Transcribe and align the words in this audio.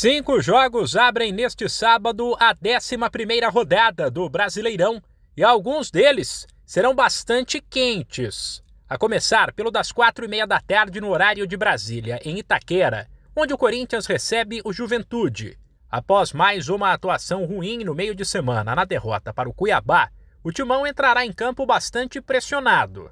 Cinco 0.00 0.40
jogos 0.40 0.94
abrem 0.94 1.32
neste 1.32 1.68
sábado 1.68 2.36
a 2.38 2.54
11 2.54 3.40
rodada 3.50 4.08
do 4.08 4.28
Brasileirão 4.28 5.02
e 5.36 5.42
alguns 5.42 5.90
deles 5.90 6.46
serão 6.64 6.94
bastante 6.94 7.60
quentes. 7.60 8.62
A 8.88 8.96
começar 8.96 9.52
pelo 9.52 9.72
das 9.72 9.90
quatro 9.90 10.24
e 10.24 10.28
meia 10.28 10.46
da 10.46 10.60
tarde 10.60 11.00
no 11.00 11.08
horário 11.08 11.48
de 11.48 11.56
Brasília, 11.56 12.20
em 12.24 12.38
Itaquera, 12.38 13.08
onde 13.34 13.52
o 13.52 13.58
Corinthians 13.58 14.06
recebe 14.06 14.60
o 14.64 14.72
Juventude. 14.72 15.58
Após 15.90 16.32
mais 16.32 16.68
uma 16.68 16.92
atuação 16.92 17.44
ruim 17.44 17.82
no 17.82 17.92
meio 17.92 18.14
de 18.14 18.24
semana 18.24 18.76
na 18.76 18.84
derrota 18.84 19.34
para 19.34 19.48
o 19.48 19.52
Cuiabá, 19.52 20.10
o 20.44 20.52
Timão 20.52 20.86
entrará 20.86 21.26
em 21.26 21.32
campo 21.32 21.66
bastante 21.66 22.20
pressionado. 22.20 23.10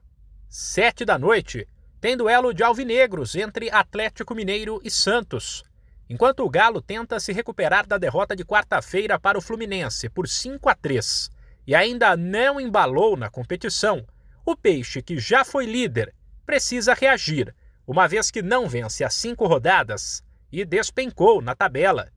Sete 0.48 1.04
da 1.04 1.18
noite, 1.18 1.66
tem 2.00 2.16
duelo 2.16 2.54
de 2.54 2.62
alvinegros 2.62 3.34
entre 3.34 3.68
Atlético 3.72 4.36
Mineiro 4.36 4.80
e 4.84 4.88
Santos. 4.88 5.64
Enquanto 6.08 6.40
o 6.44 6.50
Galo 6.50 6.80
tenta 6.80 7.18
se 7.18 7.32
recuperar 7.32 7.86
da 7.86 7.98
derrota 7.98 8.36
de 8.36 8.44
quarta-feira 8.44 9.18
para 9.18 9.36
o 9.36 9.42
Fluminense 9.42 10.08
por 10.08 10.28
5 10.28 10.68
a 10.68 10.74
3 10.74 11.30
e 11.66 11.74
ainda 11.74 12.16
não 12.16 12.60
embalou 12.60 13.16
na 13.16 13.28
competição, 13.28 14.06
o 14.44 14.56
Peixe, 14.56 15.02
que 15.02 15.18
já 15.18 15.44
foi 15.44 15.66
líder, 15.66 16.14
precisa 16.46 16.94
reagir, 16.94 17.52
uma 17.84 18.06
vez 18.06 18.30
que 18.30 18.40
não 18.40 18.68
vence 18.68 19.02
as 19.02 19.14
cinco 19.14 19.46
rodadas 19.46 20.22
e 20.52 20.64
despencou 20.64 21.42
na 21.42 21.56
tabela. 21.56 22.12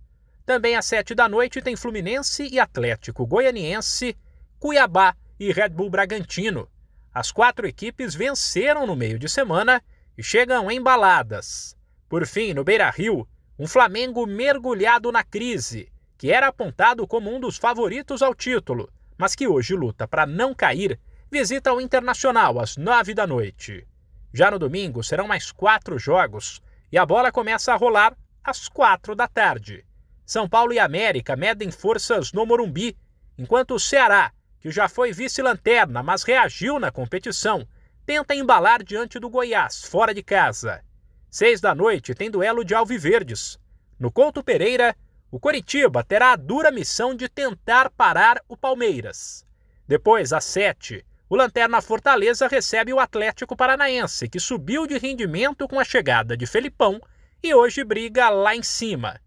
Também 0.46 0.76
às 0.76 0.86
sete 0.86 1.16
da 1.16 1.28
noite 1.28 1.62
tem 1.62 1.76
Fluminense 1.76 2.48
e 2.48 2.60
Atlético 2.60 3.26
Goianiense, 3.26 4.16
Cuiabá 4.60 5.16
e 5.40 5.52
Red 5.52 5.70
Bull 5.70 5.90
Bragantino. 5.90 6.70
As 7.12 7.32
quatro 7.32 7.68
equipes 7.68 8.14
venceram 8.14 8.86
no 8.86 8.96
meio 8.96 9.18
de 9.18 9.28
semana 9.28 9.82
e 10.16 10.24
chegam 10.24 10.70
embaladas. 10.70 11.76
Por 12.08 12.26
fim, 12.28 12.54
no 12.54 12.64
Beira 12.64 12.90
Rio, 12.90 13.28
um 13.60 13.68
Flamengo 13.68 14.26
mergulhado 14.26 15.12
na 15.12 15.22
crise, 15.22 15.92
que 16.18 16.32
era 16.32 16.48
apontado 16.48 17.06
como 17.06 17.30
um 17.30 17.42
dos 17.42 17.58
favoritos 17.58 18.22
ao 18.22 18.34
título, 18.34 18.90
mas 19.18 19.36
que 19.36 19.50
hoje 19.50 19.76
luta 19.76 20.08
para 20.08 20.26
não 20.26 20.56
cair, 20.56 20.98
visita 21.30 21.74
o 21.74 21.82
Internacional 21.82 22.58
às 22.58 22.78
nove 22.78 23.14
da 23.14 23.28
noite. 23.28 23.86
Já 24.34 24.50
no 24.50 24.58
domingo 24.58 25.04
serão 25.04 25.28
mais 25.28 25.52
quatro 25.52 26.00
jogos 26.00 26.62
e 26.90 26.98
a 26.98 27.06
bola 27.06 27.34
começa 27.34 27.74
a 27.74 27.76
rolar 27.76 28.16
às 28.42 28.70
quatro 28.70 29.14
da 29.14 29.28
tarde. 29.28 29.86
São 30.26 30.48
Paulo 30.48 30.72
e 30.72 30.80
América 30.80 31.36
medem 31.36 31.70
forças 31.70 32.32
no 32.32 32.46
Morumbi, 32.46 32.98
enquanto 33.38 33.76
o 33.76 33.80
Ceará, 33.80 34.32
que 34.62 34.72
já 34.72 34.88
foi 34.88 35.12
vice-lanterna, 35.12 36.02
mas 36.02 36.24
reagiu 36.24 36.80
na 36.80 36.92
competição, 36.92 37.68
tenta 38.06 38.34
embalar 38.34 38.84
diante 38.84 39.20
do 39.20 39.30
Goiás, 39.30 39.84
fora 39.84 40.14
de 40.14 40.24
casa. 40.24 40.82
Seis 41.30 41.62
da 41.62 41.76
noite 41.76 42.16
tem 42.16 42.32
duelo 42.32 42.66
de 42.66 42.74
Alviverdes. 42.74 43.60
No 44.00 44.12
Couto 44.12 44.44
Pereira, 44.44 44.96
o 45.30 45.40
Coritiba 45.40 46.04
terá 46.04 46.32
a 46.32 46.36
dura 46.36 46.72
missão 46.72 47.14
de 47.14 47.30
tentar 47.30 47.92
parar 47.92 48.42
o 48.48 48.58
Palmeiras. 48.58 49.46
Depois, 49.88 50.34
às 50.34 50.44
sete, 50.44 51.06
o 51.30 51.36
Lanterna 51.36 51.82
Fortaleza 51.82 52.48
recebe 52.48 52.92
o 52.92 53.00
Atlético 53.00 53.56
Paranaense, 53.56 54.28
que 54.28 54.40
subiu 54.40 54.88
de 54.88 54.98
rendimento 54.98 55.68
com 55.68 55.80
a 55.80 55.84
chegada 55.84 56.36
de 56.36 56.48
Felipão 56.48 57.00
e 57.44 57.54
hoje 57.54 57.84
briga 57.84 58.30
lá 58.30 58.56
em 58.56 58.64
cima. 58.64 59.22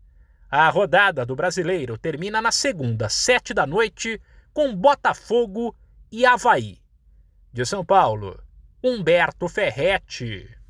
A 0.50 0.68
rodada 0.68 1.24
do 1.24 1.36
brasileiro 1.36 1.96
termina 1.96 2.42
na 2.42 2.50
segunda, 2.50 3.08
sete 3.08 3.54
da 3.54 3.64
noite, 3.64 4.20
com 4.52 4.74
Botafogo 4.74 5.74
e 6.10 6.26
Havaí. 6.26 6.78
De 7.52 7.64
São 7.64 7.84
Paulo, 7.84 8.42
Humberto 8.82 9.48
Ferretti. 9.48 10.61